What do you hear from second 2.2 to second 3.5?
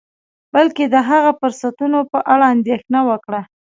اړه اندیښنه وکړه